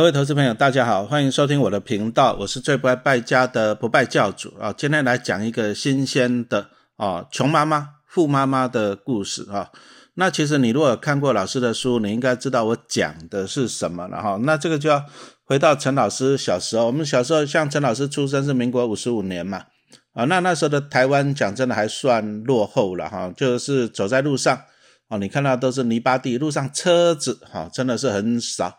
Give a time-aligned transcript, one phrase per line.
[0.00, 4.72] 各位投资朋友，大家好，欢迎收听我的频道，我是最不爱败家的不败教主啊。
[4.74, 9.70] 今天来讲一个新鲜的啊，穷妈妈、富妈妈的故事啊。
[10.14, 14.38] 那其实你如果看过老师的书，你应该知道我讲的是什么了哈。
[14.40, 15.04] 那这个就要
[15.44, 19.64] 回到陈老师小时候，我们小时候像陈老师出生是民国五十五年嘛
[20.14, 24.62] 啊，那那时候的台湾讲真的还算落后了哈，就是走在路上
[25.08, 28.78] 啊，你看到都是泥巴地，路上车子哈真的是很少。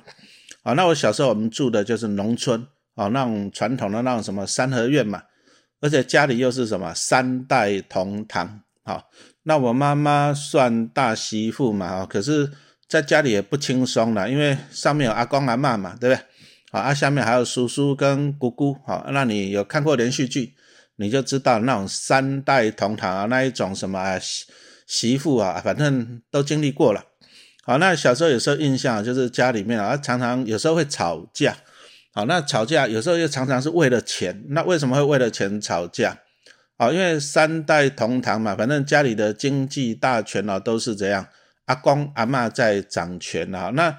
[0.63, 5.23] 啊，那我小时候我们住的就是农村，啊，那种传统的那种什么三合院嘛，
[5.79, 9.09] 而且家里又是什么三代同堂，好，
[9.43, 12.51] 那我妈妈算大媳妇嘛，哈，可是
[12.87, 16.23] 在家里也不轻松了，因为上面有阿公阿妈嘛，对不对？
[16.71, 20.53] 好，啊，下面还有叔叔跟姑姑，好，那你有看过连续剧，
[20.97, 24.45] 你就知道那种三代同堂啊，那一种什么媳
[24.85, 27.03] 媳妇啊，反正都经历过了。
[27.63, 31.55] 好，那小时候有时候印象就是家里面啊，常常有时候会吵架。
[32.13, 34.43] 好，那吵架有时候又常常是为了钱。
[34.49, 36.17] 那为什么会为了钱吵架？
[36.77, 41.27] 好，因为三代同堂嘛，反正家里的经济大权啊都是这样，
[41.65, 43.69] 阿公阿妈在掌权啊。
[43.75, 43.95] 那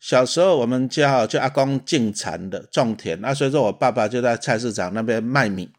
[0.00, 5.70] 小时候我们家就阿公进产的种田，那所以说我爸爸就在菜市场那边卖米。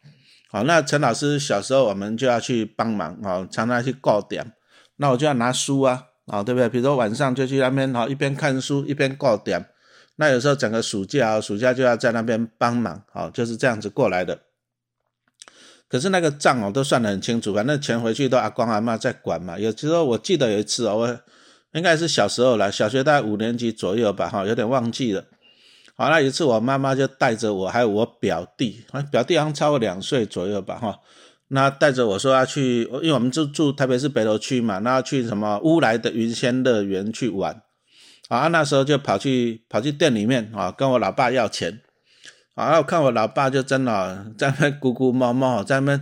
[0.50, 4.53] 好，那陈老师小时候我们就要去帮忙啊，常常去告点，
[4.95, 6.06] 那我就要拿书啊。
[6.28, 6.70] 啊，对不对？
[6.70, 9.66] 比如说晚上就去那边，哈，一边看书一边过点。
[10.17, 14.39] 那有时候整个暑假，暑假就要在那边帮忙，好，就是这样子过来的。
[15.88, 19.58] 可是那个账哦，都算得很清楚，反正钱回去都阿公阿妈在管嘛。
[19.58, 21.19] 有时候我记得有一次哦，我
[21.73, 25.23] 应该是小时候了，小学大概五年级左右吧，哈，有点忘记了。
[25.95, 31.00] 好，那一次我妈妈就带着我还有我表弟，表弟好像超过两岁左右吧，哈。
[31.50, 37.62] 那带着我说要去，因为我们就住台北市北投区嘛，那要去什么乌来的云仙乐园去玩，
[38.28, 41.80] 啊，那时候就跑去跑去店里面啊，跟我老爸要钱，
[42.56, 46.02] 啊，我看我老爸就真的在那咕咕猫猫在那，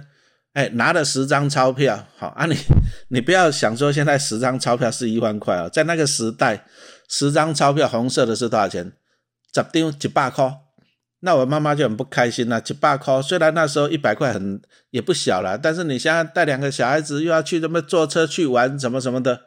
[0.53, 2.55] 哎，拿了十张钞票，好啊，你
[3.09, 6.65] 你不要想说现在十张钞票是一万块啊，在那个时代，
[7.07, 8.93] 十张钞票红色的是多少钱？
[9.53, 10.64] 十张一百块。
[11.25, 19.41] 那我妈妈就很不开心了，七八块，虽然那时候一百块很也不小了，但是你现在带两个小孩子又要去这么坐车去玩什么什么的，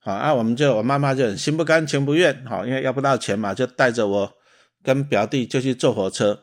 [0.00, 4.32] 好啊，我们就我妈妈就很心不甘情不愿，好，因为要不到钱嘛，就带着我
[4.82, 6.40] 跟表弟就去坐火车，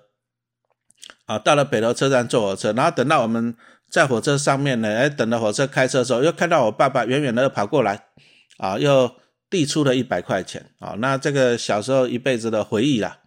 [1.28, 3.56] 啊，到了北头车站坐火车，然后等到我们
[3.88, 8.06] 在火车上面呢，哎，等到火车开车的时候，又看到我爸爸远远的跑过来，
[8.58, 9.12] 啊，又
[9.48, 13.20] 递出了一百块钱，啊，那这个小时候一辈子的回忆啦。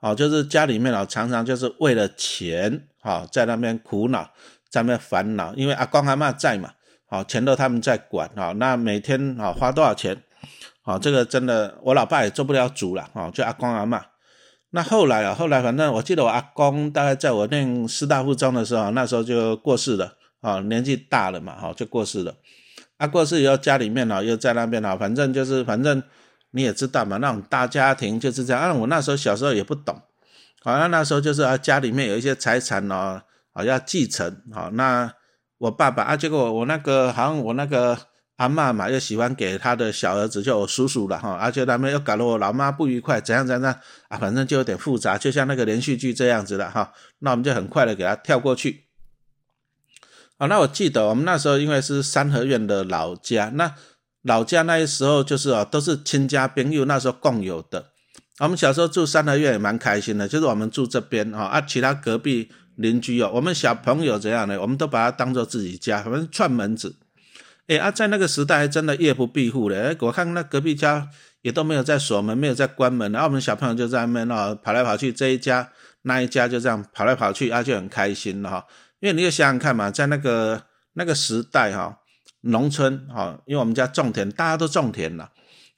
[0.00, 4.30] 哦，就是家里面啊，常常就是为了钱，哈，在那边苦恼，
[4.70, 6.72] 在那边烦恼，因为阿公阿妈在嘛，
[7.06, 10.16] 好，钱都他们在管，哈，那每天啊花多少钱，
[10.80, 14.02] 好，这个真的我老爸也做不了主了，哦，就阿公阿妈。
[14.70, 22.34] 那后来啊，后来反正我记得我阿公大概在我念师大附中的时候，那时候就过世了，啊，年纪大了嘛，哈，就过世了。
[22.96, 26.02] 啊，过世以后家里面呢又在那边啊，反正就是反正。
[26.52, 28.60] 你也知道嘛，那种大家庭就是这样。
[28.60, 30.02] 啊，我那时候小时候也不懂，
[30.62, 33.22] 好像那时候就是啊，家里面有一些财产哦，
[33.52, 34.42] 啊要继承。
[34.52, 35.14] 好，那
[35.58, 37.96] 我爸爸啊，结果我那个好像我那个
[38.36, 46.92] 阿妈嘛，又喜欢给他的小儿子，就我叔叔了哈，而且他们又搞得我老妈不愉快，怎样怎样啊，反正就有点复杂，就像那个连续剧这样子的哈。
[47.20, 48.86] 那我们就很快的给他跳过去。
[50.36, 53.74] 好，那我记得我们那时候因为是三合院的老家，那。
[54.22, 57.86] 老家那些时候就是啊，都是亲家朋友那时候共有的。
[58.38, 64.58] 我们小时候住三合院也蛮开心的，就是我们住这边啊，啊，其他隔壁邻居哦，我们小朋友怎样呢？
[64.60, 66.96] 我们都把它当做自己家，反正串门子。
[67.66, 69.96] 哎啊，在那个时代还真的夜不闭户的。
[70.00, 71.08] 我看那隔壁家
[71.42, 75.70] 也都没有在锁门，没有在关门，然后我们小朋友就在那边哦跑来跑去，这一家
[76.02, 78.66] 那一家就这样跑来跑去，啊，就很开心了哈。
[79.00, 80.62] 因为你就想想看嘛，在那个
[80.94, 81.98] 那个时代哈。
[82.42, 85.30] 农村啊，因为我们家种田，大家都种田了，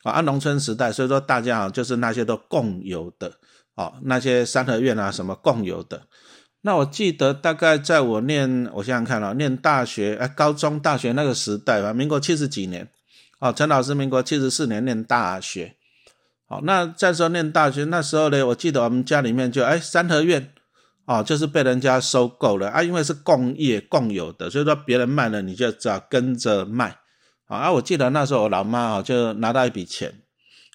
[0.04, 3.32] 啊，农村时代，所以说大家啊，就是那些都共有的，
[3.74, 6.02] 哦，那些三合院啊什么共有的。
[6.62, 12.88] 那我记得大概在我念，我想想看啊，念大学，哎，高中、大学那个时代吧，民国七十几年，
[13.40, 15.74] 哦，陈老师民国七十四年念大学，
[16.46, 20.52] 好，那再说念大学那时候呢，我记得我们家里面就哎三合院。
[21.04, 26.98] 哦，就是被人家收购了啊，因为是共业共有的，所以说别人卖了，你就只要跟着卖。
[27.46, 30.22] 啊，我记得那时候我老妈啊就拿到一笔钱，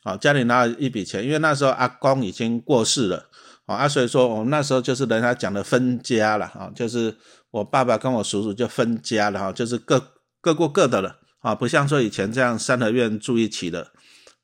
[0.04, 3.30] 啊，家里拿了一笔钱，因为那时候阿公已经过世了，
[3.66, 7.16] 啊，所以说我们那时候就是人家讲的分家了，啊，就是
[7.50, 13.92] 我爸爸跟我叔叔就分家了，哈，就是各各过各的了，啊，不像说以前这样三合院住一起的，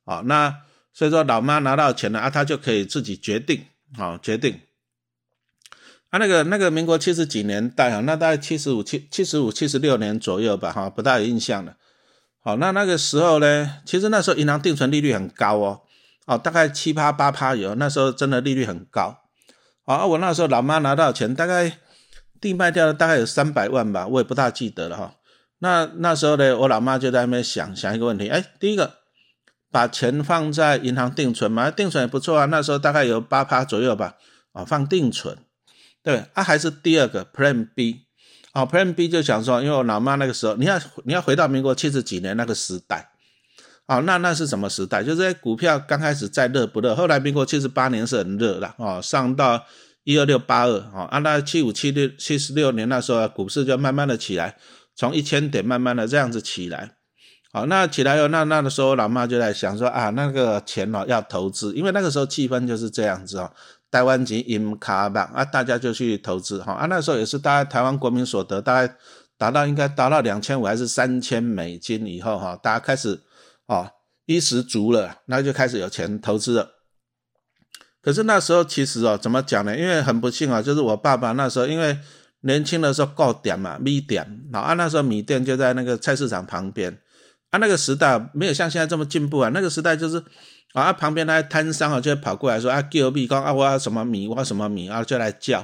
[0.05, 0.55] 啊，那
[0.91, 3.65] 所以说老妈拿到钱了啊，他就可以自己决定，
[3.99, 4.59] 啊决定。
[6.13, 11.73] 啊，那个那个民国七十几年代啊，那大概七十五七七十五七十六年左右吧，哈，不大有印象了。
[12.39, 15.81] 好，那那个时候呢，其实那时候银行定存利率很高哦，
[16.27, 19.21] 哦，大概七趴八趴有，那时候真的利率很高。
[19.85, 21.79] 啊，我那时候老妈拿到钱，大概
[22.39, 25.15] 地卖掉了，大概有三百万吧，我也不大记得了哈。
[25.57, 28.99] 那那时候呢，我老妈就在那边想想一个问题，哎，第一个
[29.71, 34.13] 把钱放在银行定存嘛，定存也不错啊，那时候大概有八趴左右吧，
[34.51, 35.35] 啊，放定存。
[36.03, 38.01] 对啊，还是第二个 Plan B，
[38.53, 43.09] 哦，Plan B 就想说，因为我老妈那个时候，你要你要回到民国七十几年那个时代，
[43.87, 45.01] 哦，那那是什么时代？
[45.01, 46.93] 就是股票刚开始在热不热？
[46.93, 49.65] 后来民国七十八年是很热了，哦，上到
[50.03, 54.57] 一二六八二，哦，按那七五七六七十六年那时候股市就慢慢的起来，
[54.97, 56.97] 从一千点慢慢的这样子起来，
[57.53, 63.53] 好，那起来后，那那个时候老妈就在想说啊，那个钱哦要投资，因为那个时候气氛就是这样子哦。
[63.93, 68.95] 台湾级银卡吧啊，大家就去投资哈啊，那时候也是大概台湾国民所得大概
[69.37, 73.21] 达到应该达到两千五还是三千美金以后哈，大家开始
[73.67, 73.91] 哦
[74.25, 76.71] 衣食足了，那就开始有钱投资了。
[78.01, 79.77] 可是那时候其实哦怎么讲呢？
[79.77, 81.99] 因为很不幸啊，就是我爸爸那时候因为
[82.41, 86.97] 年轻的时候够点嘛米点，啊那时候米店就在那个菜市场旁边
[87.53, 90.21] 啊，那个时代没有像现在这么进步啊，那个时代就是。
[90.73, 95.63] 啊，旁边那些摊商啊，就会跑过来说啊，叫米讲啊，我要什么米，我要什么米啊，就来叫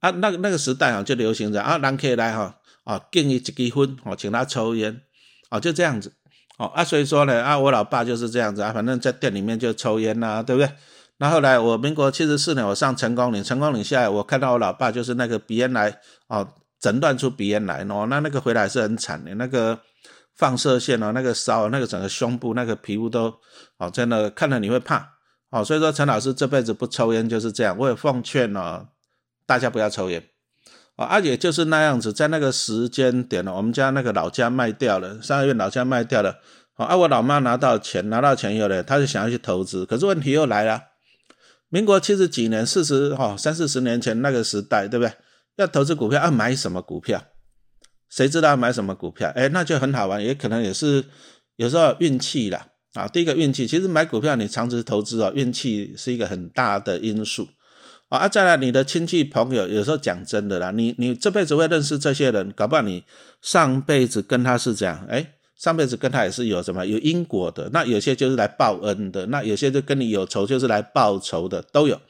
[0.00, 0.10] 啊。
[0.10, 2.54] 那那个时代啊，就流行着啊，人可以来哈
[2.84, 5.00] 啊，给你一支烟，哦，请他抽烟，
[5.48, 6.12] 哦，就这样子，
[6.58, 10.70] 哦啊，所以说呢啊，我老爸就是这样子啊，反正在店里面就抽烟呐，对不对？
[11.16, 15.98] 那后来我民国七十四年，我上成功岭，成功岭下来，我看到我老爸就是那个鼻炎来
[16.28, 16.46] 哦，
[16.78, 19.80] 诊断出鼻炎来哦，那那个回来是很惨的，那个。
[20.36, 23.32] 放射线哦，那个烧，那个整个胸部那个皮肤都，
[23.78, 25.08] 哦，真的看了你会怕，
[25.50, 28.88] 哦，所以说陈老师这辈子不抽烟就是这样，我也奉劝哦，
[29.46, 30.22] 大家不要抽烟，
[30.96, 36.36] 啊，而且就是那样子，在那个时间点呢，我们家那个老家卖掉了，上个月老家卖掉了，
[36.74, 40.82] 啊，我老妈拿到钱，拿到钱以后呢，她就想要去投资，可是问题又来了，
[41.68, 45.12] 民国七十几年，四十哈三四十年前那个时代，对不对？
[45.56, 47.22] 要投资股票，要买什么股票？
[48.14, 49.28] 谁知道买什么股票？
[49.34, 51.04] 哎，那就很好玩，也可能也是
[51.56, 52.68] 有时候运气啦。
[52.92, 53.08] 啊。
[53.08, 57.48] 第一个运气，其实买股票你长期投资哦，运气是一个很大的因素
[58.10, 58.28] 啊。
[58.28, 63.02] 再来，你的亲戚朋友，有时候讲真的啦，你你这辈子会认识这些人，搞不好你
[63.42, 67.68] 上辈子跟他是这样，哎，上辈子跟他也是有什么有因果的。
[67.72, 72.00] 那有些就是来报恩的，那有些就跟你有仇，就是来报仇的，都有。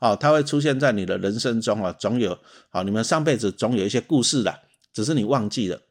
[0.00, 2.36] 哦，他会出现在你的人生中啊，总有。
[2.68, 4.54] 好，你们上辈子总有一些故事的。
[4.94, 5.82] 只是你忘记了，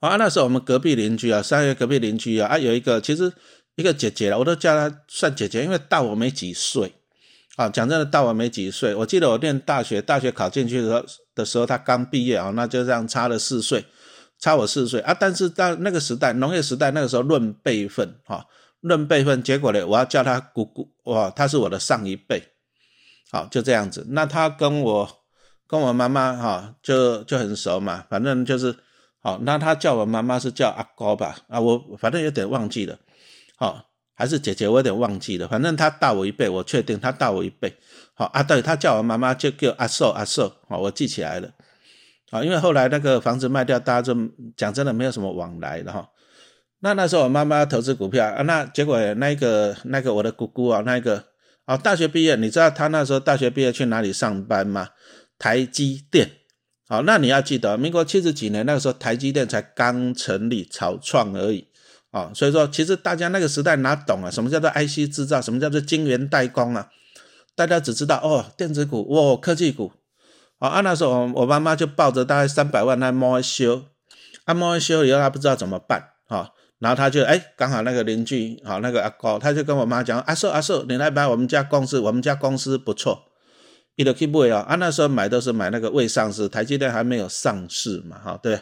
[0.00, 3.32] 啊，那时候我们隔壁邻居啊，三月隔壁邻居啊，啊，有一个其实
[3.74, 6.96] 一个姐姐了，我都叫她算姐姐，因为大我没几岁，
[7.56, 8.94] 啊，讲真的大我没几岁。
[8.96, 13.86] 我记得我念大学，大学考进去的时候的时候，她刚毕业啊，那就这样差了四岁，
[14.38, 15.16] 差我四岁啊。
[15.18, 18.44] 但是到那个时代，农业时代那个时候论辈分，哈，
[18.80, 22.52] 论辈分，结果呢，我要叫她姑姑，哇，她是我的上一辈，
[23.30, 24.04] 好，就这样子。
[24.10, 25.23] 那她跟我。
[25.74, 28.76] 跟我妈妈哈就就很熟嘛，反正就是
[29.20, 32.96] 好，那他叫我妈妈是叫阿高吧，啊我反正有点忘记了，
[33.56, 33.84] 好
[34.14, 37.76] 还是姐姐我有点忘记了，反正他大我一辈，我确定他大我一辈，
[38.14, 41.50] 好啊对，他叫我妈妈就叫阿寿阿寿，好我记起来了，
[42.30, 44.16] 好因为后来那个房子卖掉，大家就
[44.56, 46.08] 讲真的没有什么往来了哈，
[46.82, 51.24] 那那时候我妈妈投资股票啊，那结果那个那个我的姑姑啊，那个
[51.64, 54.90] 啊大学毕业，你知道他那时候大学毕业去哪里上班吗？
[55.44, 56.30] 台积电，
[56.88, 61.68] 好，那你要记得，民国七十几年那个时候，台积电才刚成立、草创而已，
[62.12, 64.30] 啊，所以说其实大家那个时代哪懂啊？
[64.30, 65.42] 什么叫做 IC 制造？
[65.42, 66.88] 什么叫做晶圆代工啊？
[67.54, 69.92] 大家只知道哦，电子股，哇，科技股，
[70.60, 73.84] 啊，那时候我妈妈就抱着大概三百万来摸一修，
[74.46, 83.24] 啊，摸一修以后她不知道怎么办，啊，然后她就哎，刚好那个邻居，好，那个阿高，他就跟我妈讲，阿寿阿寿，你来买我们家公司，我们家公司不错。
[83.96, 88.56] 一路去买啊，啊那时候买都是买那个未上市，台积电还没有上市嘛，哈，对，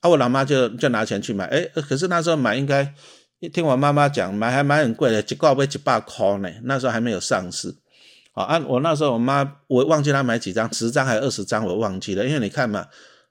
[0.00, 2.94] 啊我老妈就就拿钱去买，哎，可是那时候买应该，
[3.52, 7.74] 听我妈妈讲买还买很贵的，一个要一百块呢，那时候还没有上市，
[8.32, 12.86] 好，啊我那时候我妈我忘记她买几张，十张还是二十张我忘记了，因为你看嘛，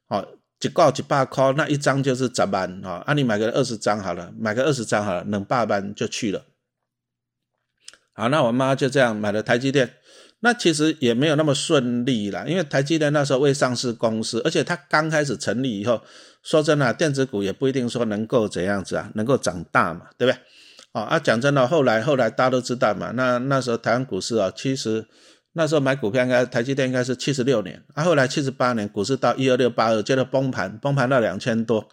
[0.09, 0.21] 好
[0.59, 6.43] 一个一百块，那一张就是十万，啊，啊你买个二十张好了，买个二十张好了，能八万就去了，
[8.13, 9.93] 好，那我妈就这样买了台积电。
[10.41, 16.01] 那其实也没有那么顺利啦，因为台积电那时候未上市公司，而且它刚开始成立以后，
[16.43, 20.39] 说真的，电子股也不一定说能够怎样子啊，能够长大嘛，对不对？
[20.93, 25.07] 好啊，讲真的，后来后来大家都知道嘛，那那时候台湾股市啊，其实
[25.53, 31.87] 那时候买股票应该台积电应该是七十六年，啊，后来七十八年股市到一二六八二，接着崩盘，崩盘到两千多。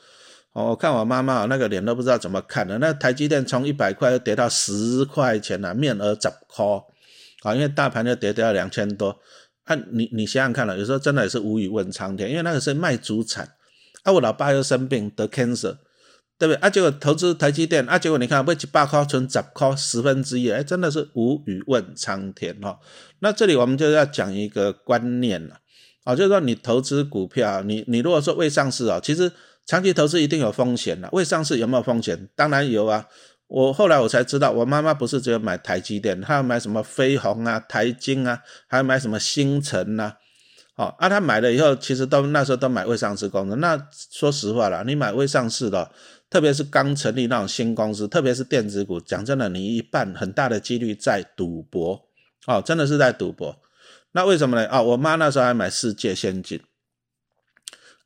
[0.52, 2.78] 哦，我看我妈妈那个脸都不知道怎么看的。
[2.78, 6.64] 那台积电从一百块跌到十块钱了，面额十块，
[7.44, 9.16] 啊，因为大盘就跌掉两千多。
[9.64, 13.48] 啊，你你想想看了，有时候真的也是无语问苍天，因为那个是卖主产，
[14.02, 15.76] 啊，我老爸又生病得 cancer，
[16.38, 16.54] 对不对？
[16.56, 22.78] 啊，结果投资台积电，啊，结果你看被一百块存十块，十分之一，哎，真的是无语问苍天哈。
[23.20, 25.60] 那这里我们就要讲一个观念了，
[26.04, 29.32] 啊，就是说你投资股票，你你如果说未上市啊，其实。
[29.66, 32.28] 长期投资一定有风险的，未上市有没有风险？
[32.36, 33.06] 当然有啊！
[33.46, 40.14] 我后来我才知道，我妈妈不是只有买台积电，她要买什么飞鸿啊、台金啊，还要买什么星辰呐。
[40.76, 43.56] 好，啊，她买了以后，其实都那时候都买未上市公司。
[43.56, 45.90] 那说实话啦，你买未上市的，
[46.28, 52.00] 特别是刚成立那种新公司，特别是电子股，讲真的，你一半很大的几率在赌博，
[52.46, 53.56] 哦，真的是在赌博。
[54.12, 54.66] 那为什么呢？
[54.68, 56.60] 啊，我妈那时候还买世界先进。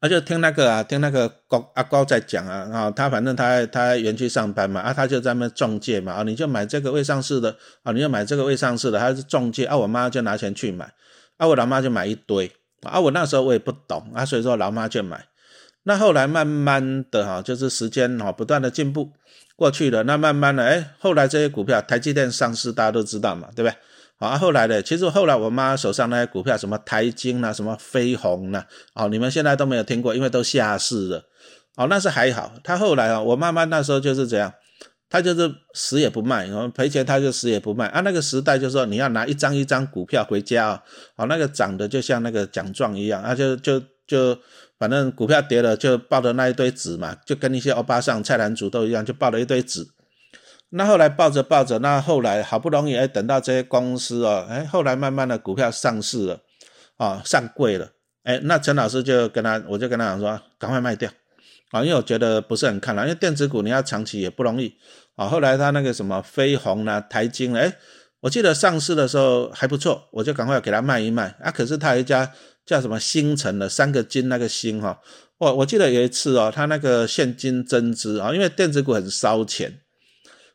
[0.00, 10.92] 啊，就听那个啊，听那个高阿高在讲啊，啊，他反正他他园区上班嘛，啊，他就在那中介嘛，啊，你就买这个未上市的，啊，你就买这个未上市的，他是中介，啊，我妈就拿钱去买，
[11.36, 12.52] 啊，我老妈就买一堆，
[12.82, 15.26] 啊，我那时候我也不懂，啊，所以说老妈就买，
[15.82, 19.10] 那后来慢慢的哈，就是时间哈不断的进步
[19.56, 23.76] 过去了，那慢慢的，哎，后来这些股票，台积电上市，大家都知道嘛，对不对？
[24.20, 31.22] 好，后来的，其实后来我妈手上那些股票，什么台金呐，什么飞鸿呐，哦，你们现在都没有听过，因为都下市了。
[31.76, 32.52] 哦，那是还好。
[32.64, 34.52] 她后来啊，我妈妈那时候就是这样，
[35.08, 37.86] 她就是死也不卖，然后赔钱她就死也不卖。
[37.86, 40.82] 啊，那个时代就是说你要拿一张一张股票回家啊，
[41.14, 44.36] 哦，那个涨的就像那个奖状一样，啊，就就就
[44.80, 49.86] 反正股票跌了就抱着那一堆纸嘛，就跟一些欧巴桑、菜篮族都一样，就抱了一堆纸。
[50.70, 56.40] 那后来抱着抱着，那后来好不容易哎等到这些公司哦，哎后来慢慢的股票上市了，
[56.98, 57.92] 啊上柜了，
[58.24, 61.10] 哎那陈老师就跟他，我就跟他讲说，赶快卖掉，
[61.70, 64.74] 啊因为我觉得不是很看好，因为电子股你要长期也不容易，
[65.16, 67.72] 啊后来他那个什么飞鸿啦、台金哎，
[68.20, 72.30] 我记得上市的时候还不错，我就赶快给他卖一卖，啊可是他有一家
[72.66, 75.00] 叫什么星辰的三个金那个星哈，
[75.38, 79.80] 我我记得有一次哦，他那个现金增资啊，因为电子股很烧钱。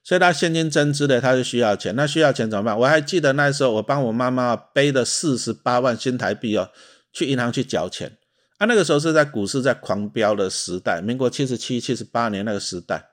[0.03, 1.95] 所以他现金增资的，他就需要钱。
[1.95, 2.77] 那需要钱怎么办？
[2.77, 6.69] 我还记得那时候，我帮我妈妈背了四十八万新台币哦，
[7.13, 8.17] 去银行去缴钱。
[8.57, 13.11] 啊，那个时候是在股市在狂飙的时代，民国七十七、七十八年那个时代。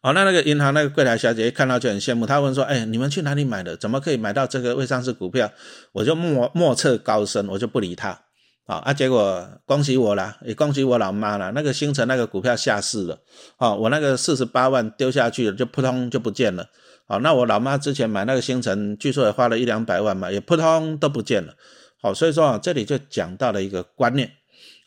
[0.00, 3.76] 哦，那那个银行那个柜台小姐一看到就很羡慕，她问说：“哎，你们去哪里买的？
[3.76, 5.52] 怎么可以买到这个未上市股票？”
[5.92, 8.22] 我就莫莫测高深，我就不理她。
[8.66, 8.92] 啊啊！
[8.92, 11.50] 结果恭喜我啦，也恭喜我老妈啦。
[11.54, 13.18] 那个星辰那个股票下市了，
[13.56, 16.68] 啊，我那个四十八万丢下去了，就扑通就不见了。
[17.06, 21.54] 好，那我老妈之前买那个星辰，据说也花了一两百万嘛，也扑通都不见了。
[22.00, 24.30] 好，所以说啊，这里就讲到了一个观念。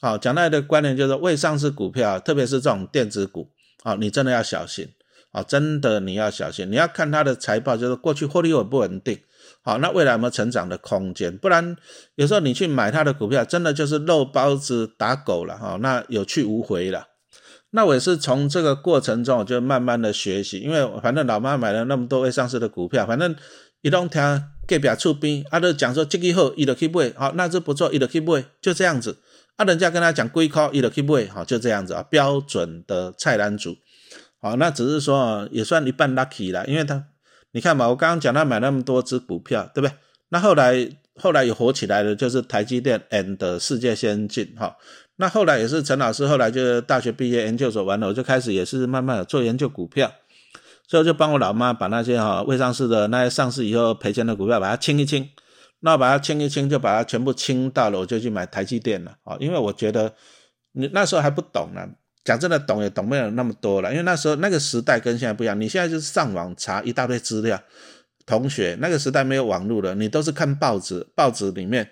[0.01, 3.51] 好，讲到一个观念就是未上市股票，特别是这种电子股，
[3.83, 4.87] 啊，你真的要小心。
[5.31, 9.19] 啊，真的你要小心，你要看它的财报，就是过去获利稳不稳定。
[9.65, 11.35] 好，那未来有没有成长的空间？
[11.35, 11.75] 不然
[12.13, 17.07] 有时候你去买它的股票，真的就是肉包子打狗了哈，那有去无回了。
[17.71, 23.35] 那我也是从这个过程中，我就慢慢的学习，因为反正老妈买了那么多未上市的股票，反正
[23.81, 24.21] 一动听
[24.67, 29.17] 隔壁出兵，啊，都讲说这个好，伊就去买，好，那只不错，伊就去买，就这样子。
[29.55, 33.75] 啊，人家跟他讲龟壳，伊就去买，好，就这样子啊，标准的菜篮子。
[34.39, 37.05] 好，那只是说也算一半 lucky 了，因为他。
[37.55, 39.95] 你看嘛，我刚刚讲他买那么多只股票，对不对？
[40.27, 44.75] 那后来后来有火起来的，就是台积电 and 世界先进哈。
[45.15, 50.11] 那后来也是陈老师，后来就大学毕业研究所完了，我就开始也是慢慢的做研究股票，
[50.85, 55.29] 所以就帮我老妈把那些哈未上市的那些上市以后赔钱的股票把它清一清，
[55.79, 60.13] 那把它清一清就把它全部清到了，我就去买台积电了啊，因为我觉得
[60.73, 61.87] 你那时候还不懂呢。
[62.25, 65.61] 讲真的，懂也懂不了那么多了，因为那时候那个时代跟现在不一样。
[65.61, 67.61] 你现在就是上网查一大堆资料，
[68.25, 71.91] 同学那个时代没有网络了，你都是看报纸，报纸里面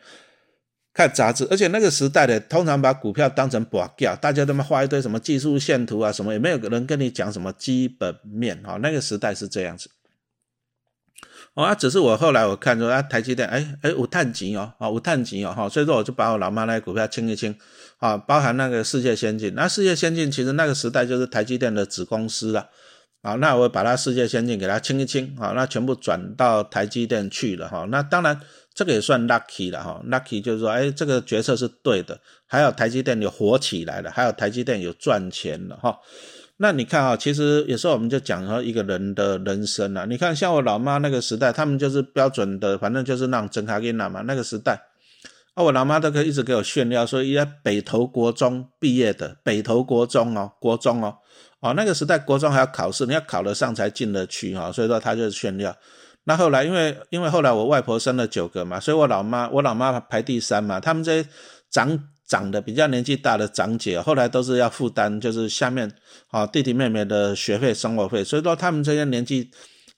[0.92, 8.80] 看杂志，而且那个时代的通常把股票当成博价，大家他妈画一堆什么技术线图啊什么，也没有人跟你讲什么基本面啊。
[8.82, 9.90] 那个时代是这样子。
[11.56, 17.56] 哦，啊，只是我后来我看说啊，台积电，哎哎，五碳级哦，啊，五碳级哦，哈，所以说我就把我老妈那些股票清一清，
[18.00, 22.70] 啊，包含那个世界先进，那世界先进其实那个时代就是台积电的子公司了，
[23.22, 28.40] 啊，那我把它世界先进给它清一清，啊，那全部转到台积电去了，哈，那当然
[28.74, 36.00] 这个也算 lucky 了，哈，lucky 就是说，哎，这个决策是对的，还有台积电有火起来了，还有台积电有赚钱了，哈。
[36.64, 44.82] 那你看啊，其实有时候我们就讲说一个人的人生啊，你看像我老妈那个时代，他们就是标准的，反正就是那种真卡给拿嘛，那个时代。
[45.56, 51.18] 啊，我老妈都可以一直给我炫耀，说一北投国中毕业的，北投国中哦，国中哦，
[51.60, 55.76] 哦，那个时代国中还要考试，你要考得上才进得去哈，所以说她就是炫耀。
[56.24, 61.30] 那后来因为因为后来我外婆生了九个嘛，所以我老妈我老妈排第三嘛，他们这些
[61.70, 62.00] 长
[62.34, 65.92] 长的比较年纪大的长姐，后来都是要负担就是下面
[66.32, 69.52] 啊弟弟妹妹的学费生活费，所以说他们这些年纪。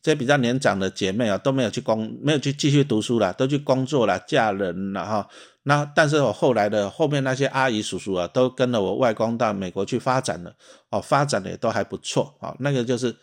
[0.05, 5.27] 这些比较年长的姐妹啊，都没有去工，没有去继续读书了，都去工作了，嫁人了哈。
[5.63, 10.53] 那但是我后来的后面那些阿姨叔叔啊，都跟了我外公到美国去发展了，
[10.91, 12.55] 哦，发展的也都还不错啊。
[12.59, 13.15] 那个就是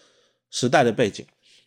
[0.50, 1.24] 时代的背景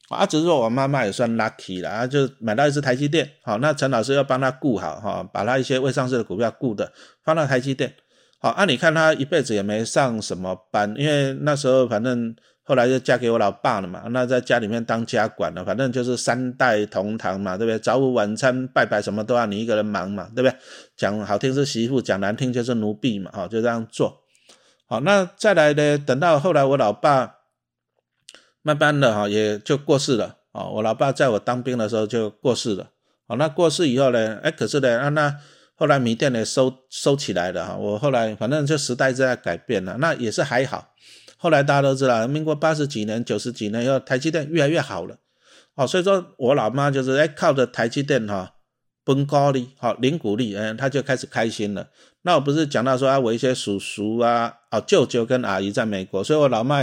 [0.10, 6.92] 啊，只是说我妈妈也算 lucky 了啊，就买到一只台积电，好，那陈老师要帮他顾好哈，把他一些未上市的股票顾的
[7.24, 7.94] 放到台积电，
[8.40, 12.36] 好，啊，你看他一辈子也没上什么班，因为那时候反正。
[12.68, 17.78] 后来就嫁给我老爸了嘛，那在家里面当家管了，反正就是三代同堂嘛，对不对？
[17.78, 20.58] 早午晚餐拜拜什么都要你一个人忙嘛，对不对？
[20.98, 24.24] 讲好听是媳妇，讲难听就是奴婢嘛，好，就这样做。
[24.88, 25.96] 好，那再来呢？
[26.00, 27.35] 等到后来我老爸
[28.66, 30.38] 慢慢的哈，也就过世了。
[30.52, 32.90] 哦，我老爸在我当兵的时候就过世了。
[33.28, 34.40] 好，那过世以后呢？
[34.42, 35.36] 哎，可是呢，啊，那
[35.76, 37.76] 后来米店呢收收起来了哈。
[37.76, 40.96] 我后来反正就时代在改变了，那也是还好。
[41.38, 45.18] 后来大家都知道，民国八十几年、九十几年以后，台积电越来越好了，
[45.76, 48.56] 哦，所以说我老妈就是哎靠着台积电哈，
[49.04, 51.90] 奔高利，好零股利，嗯，她就开始开心了。
[52.24, 56.82] 那我不是讲到说啊，我一些叔叔啊、哦舅舅跟阿姨在美国，所以我老妈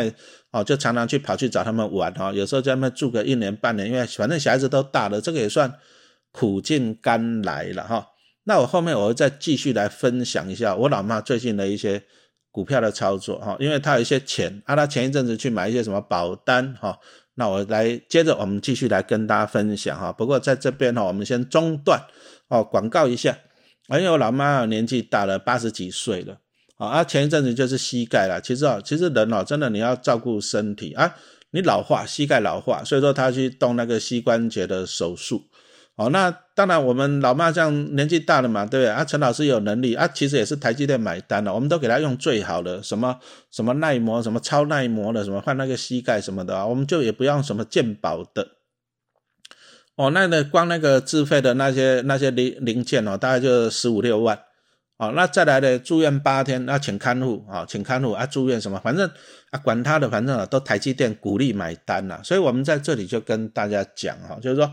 [0.52, 5.74] 哦就常常去跑去找他们玩哈，有时候在那边住个一年半年，因为反正小孩子都大了，这个也算
[6.30, 8.06] 苦尽甘来了哈。
[8.44, 12.04] 那我后面我会再继续来分享一下我老妈最近的一些。
[12.54, 16.98] 股票的操作哈，因为他有一些钱啊，他前一阵子去买一些什么保单哈，
[17.36, 20.12] 那我来接着我们继续来跟大家分享哈。
[20.12, 21.98] 不过在这边哈，我们先中断
[22.48, 23.38] 哦，广告一下。
[23.88, 26.40] 因为我老妈年纪大了，八十几岁了
[26.86, 28.40] 啊，前一阵子就是膝盖了。
[28.40, 31.14] 其实啊，其实人哦，真的你要照顾身体啊，
[31.50, 35.44] 你老化，膝盖老化，所以说他去动那个膝关节的手术。
[35.94, 39.04] 哦，那当然，我们老妈这样年纪大了嘛，对不对啊？
[39.04, 43.18] 陈老师有能力啊，其实也是台积电买单的，我们都给他用最好的，什么
[43.50, 48.48] 什么耐磨，什么超耐磨的，什么换那个膝盖什么的，我们就也不用什么鉴宝的。
[49.96, 54.40] 哦，那那光那个自费的那些那些零零件哦，大概就十五六万。
[55.02, 59.10] 哦，那再来的住院八天，那请看护啊，请看护啊，住院什么，反正
[59.50, 64.72] 啊管他的，反正啊都台积电鼓励买单了，所以我们在这里就跟大家讲哈，就是说。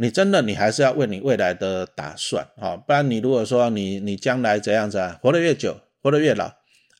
[0.00, 6.52] 你真的，你还是要为你未来的打算啊，不然你如果说你你将来怎样子啊，活得越久，活得越老，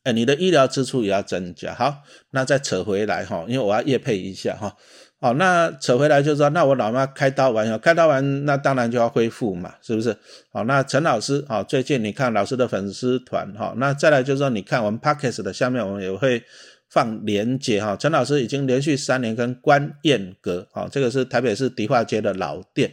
[0.03, 1.73] 哎，你的医疗支出也要增加。
[1.73, 1.99] 好，
[2.33, 4.75] 那再扯回来哈，因为我要夜配一下哈。
[5.21, 10.17] 好，那扯回来就是说，那我老妈开刀完后，开刀完那当然就要恢复嘛，是不是？
[10.53, 16.43] 好，那陈老师啊，最近你看老师的粉丝团哈，那再来就是说，你看我们 Pockets 的下面我们也会。
[16.91, 22.91] 放连接哈，陈老师已经连续三年跟关燕阁，啊，这个是台北市迪化街的老店，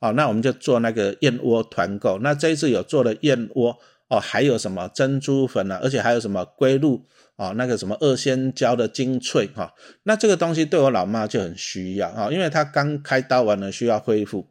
[0.00, 7.04] 哦，那我们就做那个燕窝团购，那这一次有做了燕窝，哦，还有什么珍珠粉啊，而且还有什么龟鹿，
[7.36, 9.72] 哦，那个什么二仙胶的精粹，哈，
[10.04, 14.48] 那这个东西对我老妈就很需要，啊，因为她刚开刀完了需要恢复。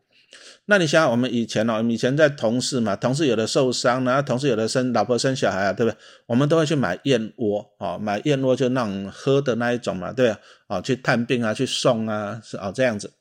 [0.69, 5.97] 那你想想，我们以前哦，我们以前在同事嘛，同事有的受伤然后同事有的生老婆生小孩啊，对不对？
[6.25, 10.39] 我们都会去买燕窝哦，买燕窝就那种喝的那一种嘛，对吧？
[10.67, 13.13] 哦，去探病啊，去送啊，是哦这样子。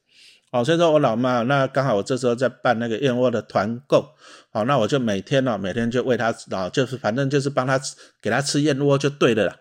[0.52, 4.14] 哦，所以说我老妈那刚好我这时候在办那个燕窝的团购，
[4.52, 7.80] 哦，那我就每天呢，每天就喂她啊，就是反正就是帮她
[8.22, 9.56] 给她吃燕窝就对了啦。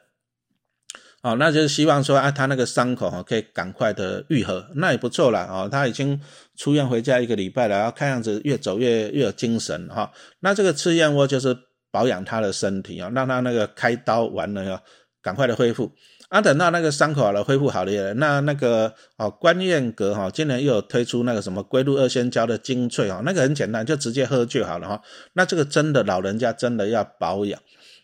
[1.24, 5.48] 哦，那就是希望说啊，他那个伤口哈可以赶快的愈合，那也不错啦。
[5.50, 6.22] 哦，他已经
[6.56, 10.12] 出院回家一个礼拜了，然后看样子越走越越有精神哈。
[10.42, 11.58] 那这个吃燕窝就是
[11.90, 14.84] 保养他的身体啊，让他那个开刀完了要
[15.24, 15.92] 赶快的恢复。
[16.36, 25.02] 啊，等到那个伤口好了，恢复好了，那那个哦关燕阁哈，今年又有推出那个什么龟鹿二仙胶的精粹哈，那个很简单，就直接喝就好了哈。
[25.32, 27.58] 那这个真的老人家真的要保养。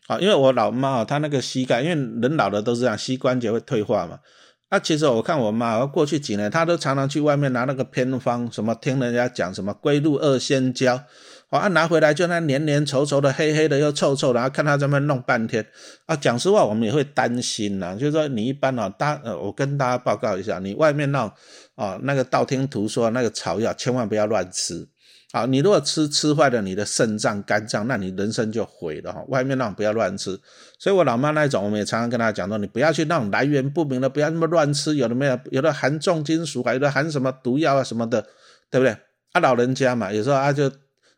[0.08, 4.20] 啊，因为我老妈啊，她那个膝盖，因为人老了都是这样，膝关节会退化嘛。
[4.70, 11.04] 那其实我看我妈，过去几年她都常常去外面拿那个偏方，什么听人家讲什么龟鹿二仙胶，
[11.60, 15.66] 啊拿回来就那黏黏稠稠的、黑黑的又臭臭的，然后看他这么弄半天。
[16.06, 21.32] 啊，讲实话，我们也会担心呐，就是说你一般啊，大呃，我跟大家报告一下，你外面那
[21.76, 24.88] 啊那个道听途说那个草药，千万不要乱吃。
[25.34, 29.24] 好，你如果吃吃坏了你的肾脏、肝脏，那你人生就毁了哈。
[29.30, 30.38] 外面那种不要乱吃。
[30.78, 38.22] 所以我老妈那种，我们也常常跟她讲说，你不要去那种来源不明的，不要那么乱吃，有的没有，有的含重金属，有的含什么毒药啊什么的，
[38.70, 38.92] 对不对？
[39.32, 40.70] 啊，老人家嘛，有时候啊就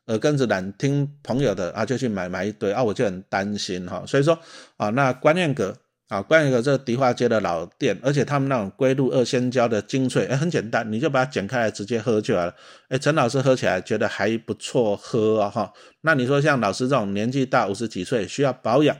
[0.08, 4.04] 耳根子懒，听朋友的啊就去买买一堆啊，我就很担心哈。
[4.06, 4.38] 所以说
[4.78, 5.76] 啊，那观念阁。
[6.10, 12.54] 啊，关于个这个迪化街的老店，而且他们那种龟鹿二仙胶的精粹，哎，很简单，你就把它剪开来直接喝就好了。
[12.90, 15.74] 哎，陈老师喝起来觉得还不错喝啊哈。
[16.02, 18.96] 那你说像老师这种年纪大五十几岁需要保养，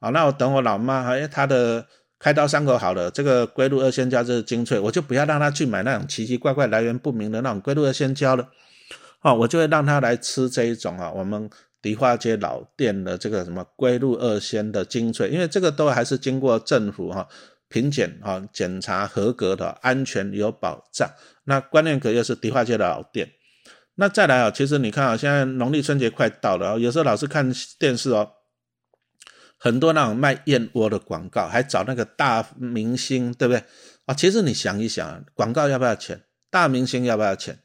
[0.00, 1.86] 啊，那我等我老妈，哎，她的
[2.18, 8.46] 开刀伤口好了，这个龟鹿二仙胶这是精粹，我就不要让她去买那种奇奇怪怪来源不明的那种龟鹿二仙胶了，
[9.22, 11.50] 哦，我就会让他来吃这一种啊，我们。
[11.82, 17.26] 迪化街老店的这个什么龟鹿二仙的精粹，因为这个都还是经过政府哈
[17.70, 21.10] 品检哈检查合格的，安全有保障。
[21.44, 23.30] 那关键可又是迪化街的老店。
[23.94, 28.30] 那再来啊，其实你看啊，现在农历春节快到了，有时候老是看电视哦，
[29.56, 33.64] 很多那种卖燕窝的广告，还找那个大明星，对不对
[34.04, 34.12] 啊？
[34.14, 36.24] 其实你想一想，广告要不要钱？
[36.50, 37.60] 大明星要不要钱？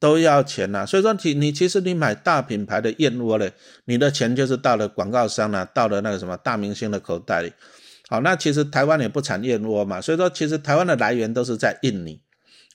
[0.00, 3.52] 都要钱呐，所以说你你其实你买大品牌的燕窝嘞，
[3.86, 7.52] 你的钱就是到了广告商了，到了那个什么大明星的口袋里。
[8.08, 12.20] 好，那其实台湾也不产燕窝嘛，所以说其实台湾的来源都是在印尼。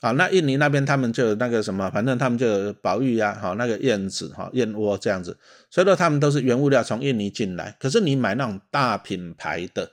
[0.02, 5.38] 好，那印尼那边他们就有那个什么，反正他们就有保育呀，好那个燕子哈燕窝这样子，
[5.70, 7.76] 所以说他们都是原物料从印尼进来。
[7.80, 9.92] 可是你买那种大品牌的。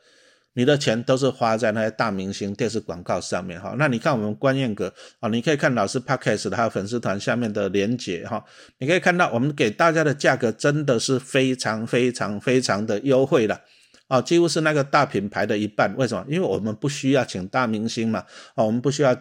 [0.54, 8.44] 你的钱都是花在那些大明星电视广告上面哈，那你看我们关彦阁啊，你可以看老师 podcast 还有粉丝团下面的连结哈，
[8.78, 13.60] 你可以看到我们给大家的价格真的是非常非常非常的优惠了
[14.08, 15.94] 啊，几乎是那个大品牌的一半。
[15.96, 16.24] 为什么？
[16.28, 18.24] 因为我们不需要请大明星嘛，
[18.56, 19.16] 啊，我们不需要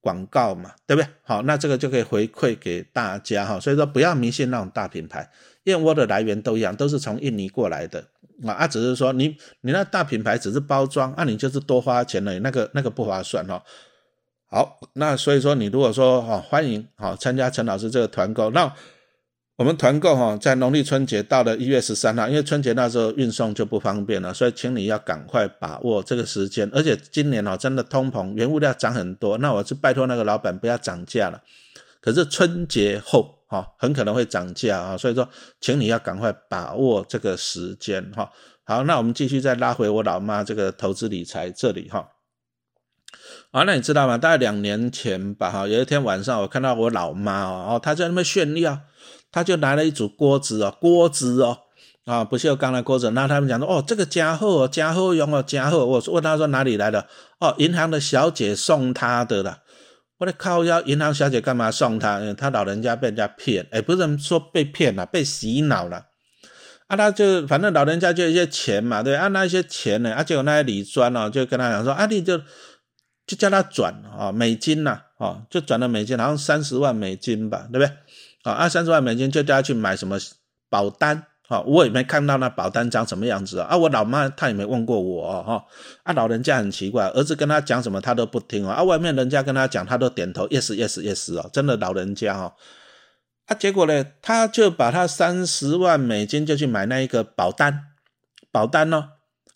[0.00, 1.08] 广告嘛，对不对？
[1.22, 5.30] 好，那这个就可以回馈给大家哈，所以说不要迷信那种大品牌，
[5.62, 8.08] 燕窝的来源都一样，都是从印尼过来的。
[8.46, 13.62] 啊，啊，只是说你你那大品牌只是包装，那你就是多花钱了，那个那个不划算哦。
[14.48, 18.72] 好，那所以说你如果说哈欢迎哈参加陈老师这个团购，那
[19.56, 26.70] 我们团购哈在农历春节到了一月十三号，因为春节那时候运送就不方便了，所以请你要赶快把握这个时间。
[26.72, 31.42] 而且今年哦真的通膨，原物料涨很多，那我是拜托那个老板不要涨价了。
[32.00, 33.41] 可是春节后。
[33.52, 35.28] 哈，很可能会涨价啊，所以说，
[35.60, 38.30] 请你要赶快把握这个时间哈。
[38.64, 42.08] 好，那我们继续再拉回我老妈这个投资理财这里哈。
[43.50, 44.16] 啊，那你知道吗？
[44.16, 48.80] 大概两年前吧，哈，有一天晚上我看到我老妈哦，她在那边炫耀，
[49.30, 51.58] 她就拿了一组锅子哦，锅子哦，
[52.06, 53.10] 啊，不锈钢的锅子。
[53.10, 55.84] 那他们讲说，哦，这个加厚，加厚用哦，加厚。
[55.84, 57.06] 我问她说哪里来的？
[57.38, 59.58] 哦，银行的小姐送他的了。
[60.22, 60.64] 我的靠！
[60.64, 62.20] 要银行小姐干嘛送他？
[62.34, 66.06] 他老人家被人家骗，哎，不是说被骗了，被洗脑了。
[66.86, 72.38] 啊，他就反正老人家就一些钱嘛，对，啊，那一些钱呢，啊，结果那些李专哦，就跟他讲说，啊，你就
[73.26, 77.86] 就叫他转啊，美金呐，哦，就转了美金，好像三十万美金吧，对不对？
[78.44, 80.16] 啊，啊，三十万美金就叫他去买什么
[80.70, 81.26] 保单。
[81.60, 83.66] 我也没看到那保单长什么样子啊！
[83.70, 85.64] 啊，我老妈她也没问过我哈。
[86.04, 88.74] 啊，老人家很奇怪，儿子跟他讲什么他都不听啊。
[88.74, 92.52] 啊，外面人家跟他讲，他都点头，yes yes yes 哦，真的老人家哦。
[93.46, 97.86] 啊，结果呢，他就把他三十万美金就去买那一个保单，
[98.50, 99.08] 保单哦。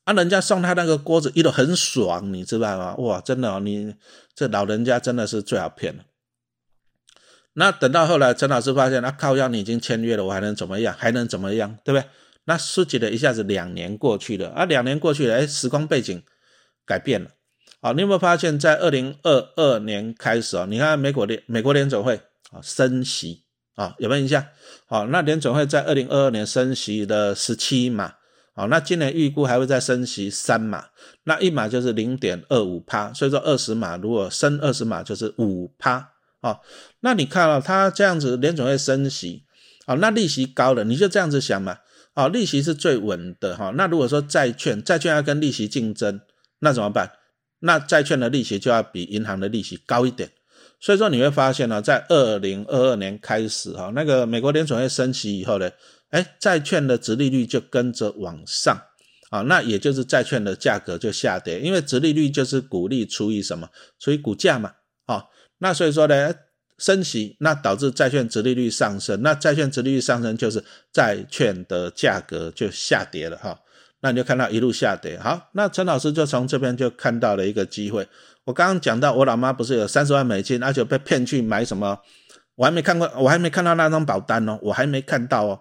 [0.05, 2.95] 啊，人家送他那个锅子，一都很爽，你知道吗？
[2.97, 3.95] 哇，真的哦，你
[4.35, 6.05] 这老人家真的是最好骗了。
[7.59, 10.95] 那等到后来，陈老师发现，那靠药你已经签约了，我还能怎么样？
[10.99, 11.79] 还能怎么样？
[11.83, 12.07] 对不对？
[12.45, 16.23] 那书记的一下子两年过去了啊，两年过去了，哎，时光背景
[16.85, 17.31] 改变了。
[17.81, 20.67] 好，你有没有发现，在二零二二年开始啊？
[20.69, 22.17] 你看美国联美国联总会
[22.51, 24.45] 啊升息啊，有没有印象？
[24.87, 28.17] 好，那联总会在二零二二年升息的十七码，
[28.55, 30.89] 好，那今年预估还会再升息三码，
[31.25, 36.13] 那一码就是零点二五趴，所以说二十码如果升二十码就是五趴。
[36.41, 36.61] 哦，
[37.01, 39.45] 那你看了他这样子，联总会升息，
[39.87, 41.79] 哦，那利息高了，你就这样子想嘛，
[42.15, 43.73] 哦，利息是最稳的哈。
[43.77, 46.21] 那如果说债券，债券要跟利息竞争，
[46.61, 47.13] 那怎么办？
[47.61, 50.31] 那债券的利息就要比银行的利息高一点。
[50.79, 55.71] 所以说你会发现呢，在二零二二年开始哈，那个美国联总会升息以后呢，
[56.11, 58.79] 哎，债券的值利率就跟着往上，
[59.31, 64.73] 啊，那也就是债券的价格就下跌，因为值利率就是股利除以什么，除以股价嘛，
[65.59, 66.35] 那所以说呢，
[66.79, 73.61] 升息那导致债券值利率上升，那债券值利率上升就是债券的价格就下跌了哈。
[74.01, 75.19] 那你就看到一路下跌。
[75.19, 78.07] 好，那陈老师就从这边就看到了一个机会。
[78.45, 81.99] 我刚刚讲到我老妈不是有三十万美金，而且被骗去买什么
[82.57, 85.61] 我还没看过，我还没看到那张保单哦，我还没看到哦。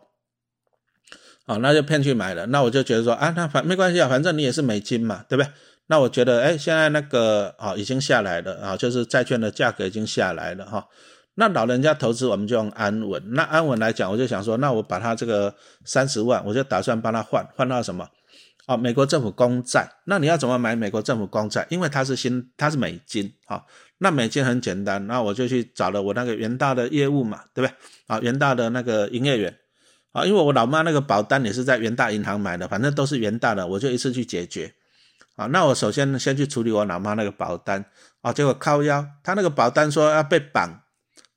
[1.48, 2.46] 好，那就骗去买了。
[2.48, 5.50] 那我就觉得说啊，那反没关系啊，反正你也是美金嘛，对不对？
[5.88, 10.88] 那我觉得，哎，现在那个啊已经下来了啊，就是债券的价格已经下来了哈。
[11.36, 13.22] 那老人家投资我们就用安稳。
[13.34, 18.10] 那安稳来讲，我就想说，那我把他这个三十万，我就打算帮他换换到什么？
[18.68, 19.88] 哦，美国政府公债。
[20.06, 21.68] 那你要怎么买美国政府公债？
[21.70, 23.62] 因为它是新，它是美金啊。
[24.00, 27.76] 那美金很简单，那我就去找了我那个元大的业务嘛，对不对？
[28.08, 29.56] 啊，元大的那个营业员。
[30.14, 34.74] 啊，因为我老妈那个保单也是在元大银行买的，反正都是元大的，我就一次去解决。
[35.36, 37.86] 啊，那我首先先去处理我老妈那个保单。
[38.22, 40.82] 啊，结果靠腰，他那个保单说要被绑，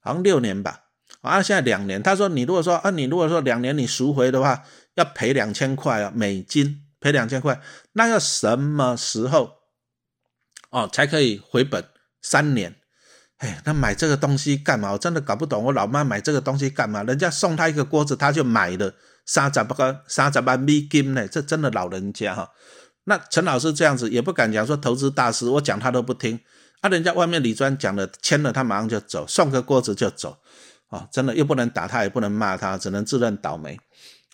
[0.01, 0.85] 好像六年吧。
[1.21, 2.03] 啊，现在两年。
[2.03, 7.61] 他说你如果说啊，你如果说两年你赎回的话，要赔两千块啊，美金赔两千块，
[7.93, 9.57] 那要什么时候
[10.71, 11.85] 哦才可以回本？
[12.23, 12.77] 三年。
[13.39, 14.93] 哎，那买这个东西干嘛？
[14.93, 15.63] 我真的搞不懂。
[15.65, 17.03] 我老妈买这个东西干嘛？
[17.03, 18.95] 人家送她一个锅子，她就买了
[19.27, 21.29] 三十八个三十八美金呢。
[21.29, 22.51] 这真的老人家哈。
[23.09, 26.39] 那陈老师这样子也不敢讲说投资大师，我讲他都不听。
[26.83, 30.37] 啊，人家外面李专讲的，签了他马上就走，送个锅子就走。
[30.89, 33.79] 啊，真的又不能打他，也不能骂他，只能自认倒霉。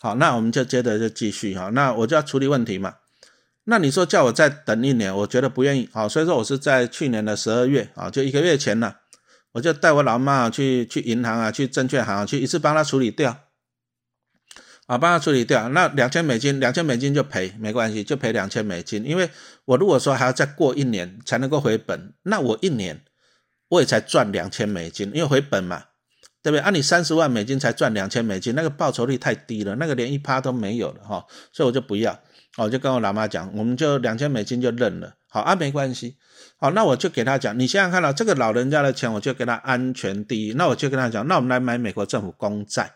[0.00, 1.70] 好，那我们就接着就继续哈。
[1.70, 2.96] 那我就要处理问题嘛。
[3.64, 8.94] 那你说叫我再等一年，我觉得不愿意啊，所以说我是在去年的十二月啊，就一个月前呢，
[9.52, 13.36] 我就带我老妈去去银行啊，去证券行去一次帮他处理掉，
[14.86, 19.30] 啊，帮他处理掉，那两千美金，两千美金就赔，没关系，就赔两千美金，因为
[19.64, 23.02] 我如果说还要再过一年才能够回本，那我一年
[23.68, 25.84] 我也才赚两千美金，因为回本嘛，
[26.42, 26.60] 对不对？
[26.60, 32.20] 按你三十万美金才赚两千美金，那个报酬率太低了，那个连一趴都没有了哈，所以我就不要。
[32.56, 36.16] 我就跟我老妈讲，我们就两千美金就认了，好啊，没关系，
[36.56, 42.92] 好，那我就给他讲，你现在看到这个老人家的钱，我就给他安全第一，那我就跟他讲，那我们来买美国政府公债，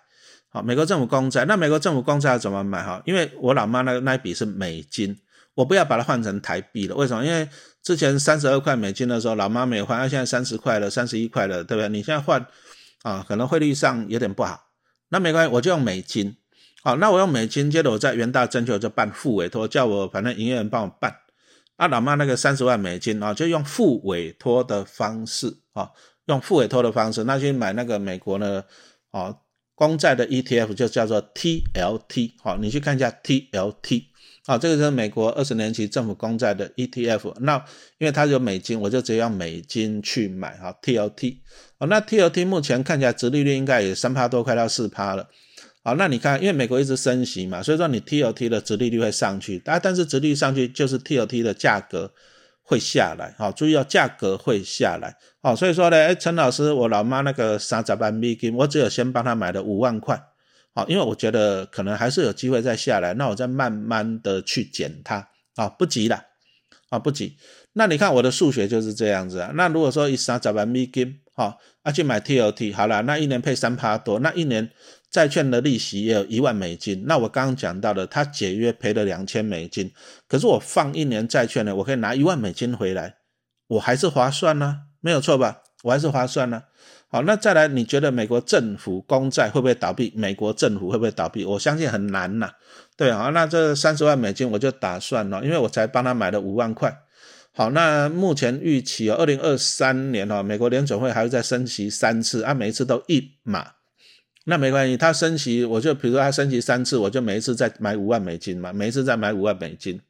[0.50, 3.02] 好，美国政府公债，那美国政府公债要怎么买哈？
[3.04, 5.14] 因为我老妈那那一笔是美金，
[5.54, 7.24] 我不要把它换成台币了，为什么？
[7.24, 7.48] 因为
[7.82, 11.88] 之前三十二块美金的时候，老妈没有换，那现在三十块了，三十一块了，对不对？
[11.88, 12.46] 你现在换
[13.02, 14.68] 啊，可能汇率上有点不好，
[15.10, 16.36] 那没关系，我就用美金。
[16.82, 21.14] 好，那我用美金，接着我在元大证券就办副委托，叫我反正营业员帮我办。
[21.76, 25.90] 啊，老妈那个三十万美金啊，就用副委托的方式啊，
[26.26, 28.64] 用副委托的方式，那去买那个美国的
[29.10, 29.34] 啊
[29.78, 32.32] 公债的 ETF，就叫做 TLT。
[32.42, 34.06] 好，你去看一下 TLT。
[34.44, 37.32] 好，这个是美国二十年期政府公债的 ETF。
[37.42, 37.64] 那
[37.98, 41.36] 因为它有美金，我就直接用美金去买哈 TLT。
[41.78, 45.28] 哦，那 TLT 目前看起来殖利率应该也三趴多，快到四趴了。
[45.84, 52.12] 好，那你看，因为美国一直升息嘛，所以说你 TLT 的殖利率会上去，但但是殖利率上去就是 TLT 的价格
[52.68, 53.34] 会下来。
[53.38, 55.16] 好，注意哦，价格会下来。
[55.42, 60.22] 好，所以说呢，哎，陈老师，我老妈那个三十万美金，我只有先帮她买了五万块。
[60.74, 65.26] 好，因为我觉得可能还是有机会再下来，那我再慢慢的去减它。
[65.56, 66.22] 啊，不急了，
[66.90, 67.38] 啊，不急。
[67.72, 69.50] 那你看我的数学就是这样子啊。
[69.54, 74.70] 那如果说一三十万美金，好，啊去买 T O T，好了，那一年配三趴多，那一年。
[75.10, 79.90] 债券的利息也有一万美金，那我刚刚讲到的，他解约赔了两千美金，
[80.28, 83.14] 可是我放一年债券呢，我可以拿一万美金回来，
[83.68, 85.62] 我还是划算呢，没有错吧？
[85.84, 86.64] 我还是划算呢。
[87.08, 90.12] 好，那再来，你觉得美国政府公债会不会倒闭？
[90.14, 91.42] 美国政府会不会倒闭？
[91.46, 92.50] 我相信很难呐。
[92.94, 96.94] 对啊，那这三十万美金我就打算了，因为我才帮他买了五万块。
[97.58, 103.72] 好，那目前预期哦，二零二三年哦，美国联准会还会再升息三次，啊，每一次都一码。
[104.44, 110.00] 那没关系，他升息，我就比如说他升息三次，我就每一次再买五万美金嘛，每一次再买五万美金。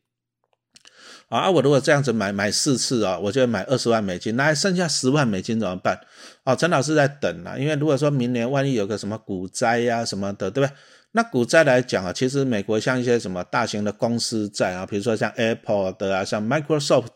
[1.31, 5.99] 啊，我如果这样子买买四次啊，我就买二十万美金，那还剩下十万美金怎么办？
[6.45, 10.77] 哦，陈老师在等啊，因为如果说明年万一有个什么股灾呀什么的，对不对？
[11.13, 17.09] 那股灾来讲啊，其实美国像一些什么大型的公司债啊，比如说像 Apple 的啊，像 Microsoft，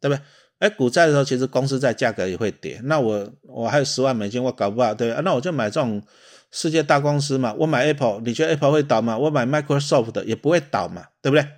[0.00, 0.20] 对不对？
[0.58, 2.80] 哎，股债的时候，其实公司债价格也会跌。
[2.84, 6.02] 那我我还有十万美金，我搞不好，对啊，那我就买这种。
[6.54, 9.16] 世界大公司嘛，我买 Apple，你觉得 Apple 会倒吗？
[9.16, 11.48] 我买 Microsoft 的也不会倒嘛，对不对？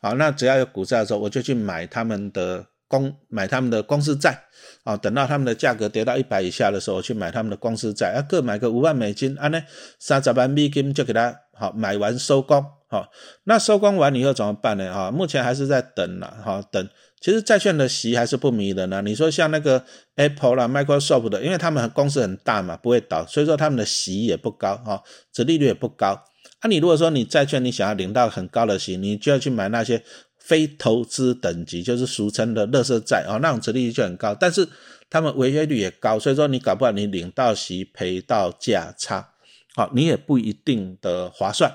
[0.00, 4.42] 好，那只要有股债的时候，我就去买他们的公买他们的公司债
[4.82, 4.96] 啊。
[4.96, 9.62] 等到他们的价格跌到一百以下的时候，去买他们的公司债，啊，各买个五万美金，啊呢，
[10.00, 13.08] 三十万美金就给他好买完收工，好，
[13.44, 14.92] 那收工完以后怎么办呢？
[14.92, 16.88] 啊，目前还是在等了，哈，等。
[17.22, 19.02] 其实债券的息还是不迷人呢。
[19.02, 19.84] 你说像那个
[20.16, 26.24] Apple 啦、Microsoft 的，因为他们公司很大嘛，不会倒，所以说他们的息也不高哈，折利率也不高。
[26.62, 30.02] 那你如果说你债券你想要领到很高的息，你就要去买那些
[30.50, 34.34] 非投资等级，就是俗称的垃圾债啊，那种折利率就很高。
[34.34, 34.66] 但是
[35.08, 39.28] 他们违约率也高，所以说你搞不好你领到息赔到价差，
[39.76, 41.70] 好，你也不一定的划算。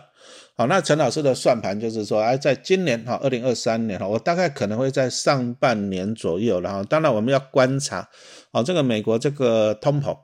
[0.58, 8.10] 好，那陈老师的算盘就是说，哎，在今年哈，二零二三年哈，我大概可能会在上半年左右，然后当然我们要观察，
[8.52, 10.18] 哦，这个美国这个通膨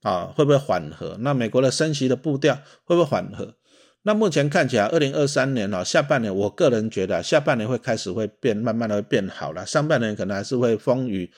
[0.00, 1.18] 啊会不会缓和？
[1.20, 3.54] 那美国的升息的步调会不会缓和？
[4.02, 11.30] 那目前看起来，二零二三年哦，下半年我个人觉得下半年会开始会变，慢慢的会变好了，上半年可能还是会风雨。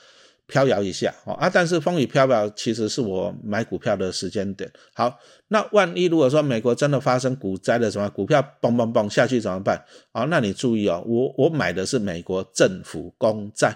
[0.53, 4.69] 飘摇一下哦啊，但是风雨飘摇其实是我买股票的时间点。
[4.93, 9.81] 好，那万一如果说美国真的发生股灾的什么股票嘣嘣嘣下去怎么办？
[10.11, 13.73] 哦，那你注意哦，我我买的是美国政府公债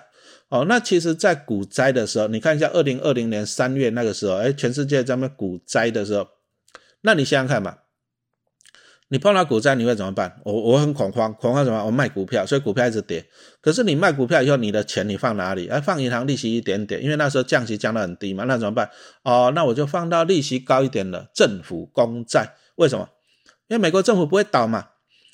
[0.49, 0.67] 哦。
[0.69, 6.27] 那其实，在股灾的时候，你看一下二零二零年三月那个时候，哎，全世界在那股灾的时候，
[7.03, 7.77] 那你想想看嘛。
[9.09, 10.41] 你碰到股灾你会怎么办？
[10.45, 11.85] 我我很恐慌，恐慌什么？
[11.85, 13.25] 我卖股票，所以股票一直跌。
[13.61, 15.69] 可是你卖股票以后，你的钱你放哪里？
[15.69, 18.45] 哎，放银行利息一点点，因为那时候降息降得很低嘛。
[18.45, 18.89] 那怎么办？
[19.23, 22.55] 哦，那我就放到利息高一点的政府公债。
[22.77, 23.09] 为什么？
[23.69, 24.87] 因为美国政府不会倒嘛。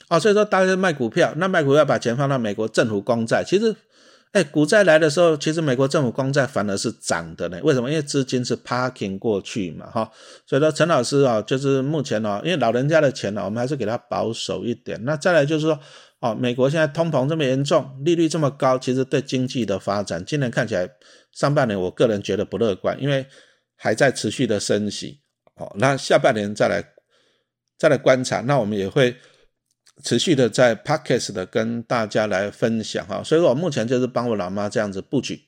[0.09, 3.76] 哦，所以说大家卖股票，那卖股票把钱放到美国政府公债，其实。
[4.32, 7.58] 哎，股债来的时候，其实美国政府公债反而是涨的呢。
[7.64, 7.90] 为什么？
[7.90, 10.08] 因为资金是 parking 过去嘛，哈。
[10.46, 15.04] 所以说，陈老师啊，就是目前哦，因为老人家的钱呢，我们还是给他保守一点。
[15.04, 15.80] 那再来就是说，
[16.20, 20.88] 哦，美国现在通膨这么严重，利率这么高，其实对经济的发展，今年看起来
[21.32, 23.26] 上半年我个人觉得不乐观，因为
[23.74, 25.20] 还在持续的升息。
[25.56, 26.84] 哦，那下半年再来
[27.76, 29.16] 再来观察，那我们也会。
[30.02, 35.42] 持续的在 Podcast 的跟大家来分享哈，所以我目前就是帮我老妈这样子布局，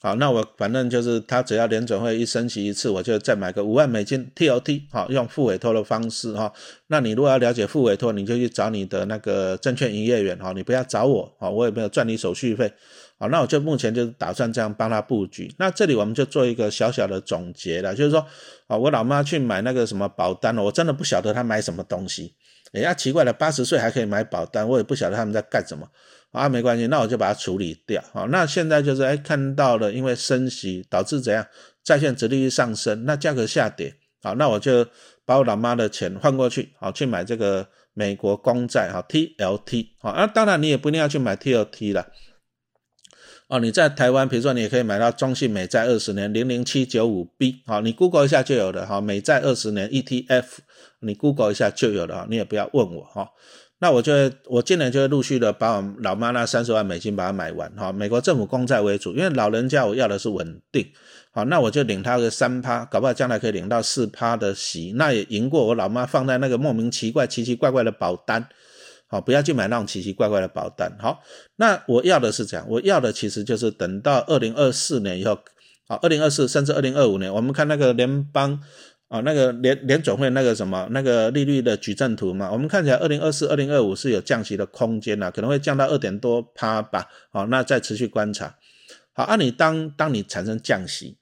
[0.00, 6.52] 好，那我反正就是他只要联准会一升息一次，我就再买个五万美金 TOT 好，用付委托的方式哈。
[6.88, 12.72] 那你如果要了解付委托，你就去找你的那个证券营业员哈，你不要找我哈，我也没有赚你手续费，
[13.18, 15.52] 好，那我就目前就是打算这样帮他布局。
[15.58, 18.24] 那这里我们就做一个小小的总结了，就是说
[18.66, 22.34] 啊，我老妈去买那个什么保单我真的不晓得她买什么东西。
[22.76, 25.88] 哎呀，奇怪了，八十岁还可以买保单，我也不晓得他们在干什么
[26.32, 26.46] 啊。
[26.48, 28.24] 没关系，那我就把它处理掉啊。
[28.30, 31.46] 那现在就是哎，看到了，因为升息导致怎样，
[31.82, 34.86] 在线殖利率上升，那价格下跌好，那我就
[35.24, 40.26] 把我老妈的钱换过去好，去买这个美国公债哈，TLT 好那。
[40.26, 42.06] 当然你也不一定要去买 TLT 了。
[43.48, 50.44] 哦，你在台湾，比如说你也可以买到中信美债二十年零零七九五 B，好，你 Google 一下就有了哈，美债二十年 ETF，
[51.00, 53.28] 你 Google 一下就有了哈，你也不要问我哈。
[53.78, 54.12] 那我就
[54.46, 60.84] 我今年就会陆续的把我老妈那三十万美金把它买完哈，美国政府公债为主，因为老人家我要的是稳定，
[61.30, 68.48] 好，那我就领他个三趴，搞不好将来可以领到四趴的息，那也赢过我老妈放在那个莫名奇怪、奇奇怪怪的保单。
[69.08, 70.90] 好，不要去买那种奇奇怪怪的保单。
[70.98, 71.22] 好，
[71.56, 75.38] 那我要的是这样，我要的其实就是等到二零二四年以后，
[75.86, 78.60] 好，二零二四甚至二零二五年，我们看那个联邦
[79.08, 87.06] 啊，那个联联总会那个什么那个利率的矩阵图嘛，我们看起来二零二四、二零二五是有降息的空间呐，可能会降到二点多趴吧。
[87.30, 88.56] 好，那再持续观察。
[89.12, 91.16] 好，按你当当你产生降息，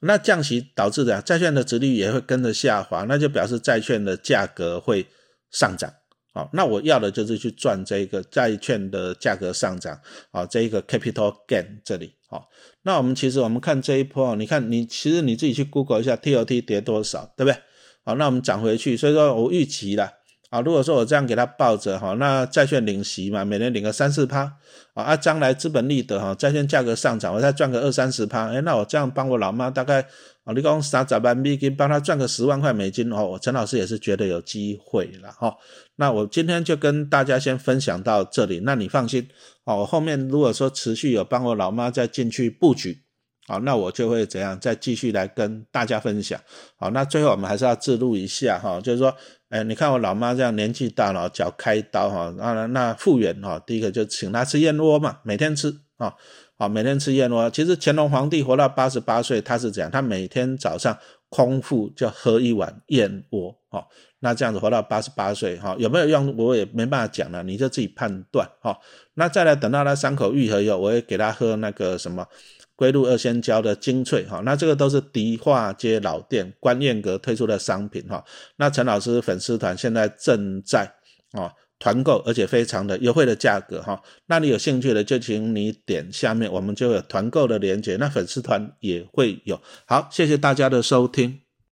[0.00, 5.06] 那降息导致的债券的值率也会跟着下滑，那就表示债券的价格会
[5.50, 5.90] 上涨。
[6.34, 9.96] 好，那我要的就是去赚这个债券的价格上涨，
[10.32, 12.48] 啊，这一个 capital gain 这里，好，
[12.82, 17.56] 那我们其实我们看这一波，你看你其实你自己去 Google 一下 TOT 跌多少，对不对？
[18.02, 20.12] 好，那我们涨回去，所以说我预期了。
[20.54, 24.42] 啊，如果说我这样给他抱着哈，那债券领息嘛，每年领个三四趴
[24.92, 30.00] 啊，啊，将来资本利得哈，债券价格上涨，我再赚个二三十趴，哎，那我这样帮我老妈大概
[30.44, 35.52] 啊，你讲三十万美金，帮他赚个十万块美金哦，我陈老师也是觉得有机会了哈。
[35.96, 39.28] 那我今天就跟大家先分享到这里，那你放心
[39.64, 43.03] 哦，我后面如果说持续有帮我老妈再进去布局。
[43.46, 46.40] 好，那我就会怎样再继续来跟大家分享。
[46.76, 49.14] 好，那最后我们还是要自录一下哈，就是说，
[49.50, 56.14] 哎，你看我老妈这样年纪大了，脚开刀哈，那那复原哈，第一个就请她吃燕窝嘛，每天吃啊，
[56.56, 57.50] 好，每天吃燕窝。
[57.50, 60.96] 其实乾隆皇帝活到八十八岁，他是这样，他每天早上
[61.28, 63.86] 空腹就喝一碗燕窝，哈，
[64.20, 68.78] 那这样子活到八十八岁，哈，有没有用我也没办法讲了，你就自己判断哈。
[69.16, 72.26] 那再来等到他伤口愈合以后，我会给他喝那个什么。
[72.76, 78.24] 归路二仙胶的精粹哈，那这个都是迪化街老店观燕阁推出的商品哈。
[78.56, 80.92] 那陈老师粉丝团现在正在
[81.32, 84.02] 啊团购，而且非常的优惠的价格哈。
[84.26, 89.60] 那你有兴趣的就请你点下面，我们就有团购的链接，那粉丝团也会有。
[89.86, 91.43] 好，谢谢大家的收听。